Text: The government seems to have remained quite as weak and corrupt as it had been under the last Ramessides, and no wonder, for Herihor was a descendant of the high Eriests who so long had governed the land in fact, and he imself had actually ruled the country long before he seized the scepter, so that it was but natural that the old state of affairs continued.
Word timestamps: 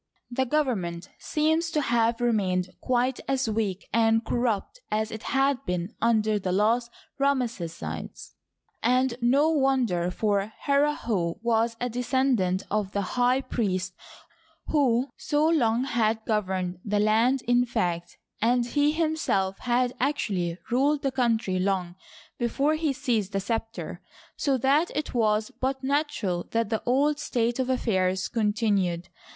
The 0.31 0.47
government 0.47 1.09
seems 1.19 1.69
to 1.69 1.79
have 1.79 2.19
remained 2.21 2.71
quite 2.81 3.19
as 3.27 3.47
weak 3.47 3.87
and 3.93 4.25
corrupt 4.25 4.81
as 4.89 5.11
it 5.11 5.21
had 5.21 5.63
been 5.67 5.93
under 6.01 6.39
the 6.39 6.51
last 6.51 6.89
Ramessides, 7.19 8.33
and 8.81 9.15
no 9.21 9.51
wonder, 9.51 10.09
for 10.09 10.51
Herihor 10.65 11.35
was 11.43 11.77
a 11.79 11.87
descendant 11.87 12.63
of 12.71 12.93
the 12.93 13.01
high 13.13 13.43
Eriests 13.43 13.91
who 14.69 15.07
so 15.17 15.47
long 15.47 15.83
had 15.83 16.25
governed 16.25 16.79
the 16.83 16.99
land 16.99 17.43
in 17.43 17.63
fact, 17.63 18.17
and 18.41 18.65
he 18.65 18.99
imself 18.99 19.59
had 19.59 19.93
actually 19.99 20.57
ruled 20.71 21.03
the 21.03 21.11
country 21.11 21.59
long 21.59 21.95
before 22.39 22.73
he 22.73 22.91
seized 22.91 23.33
the 23.33 23.39
scepter, 23.39 24.01
so 24.35 24.57
that 24.57 24.89
it 24.97 25.13
was 25.13 25.51
but 25.61 25.83
natural 25.83 26.47
that 26.49 26.69
the 26.69 26.81
old 26.87 27.19
state 27.19 27.59
of 27.59 27.69
affairs 27.69 28.27
continued. 28.29 29.07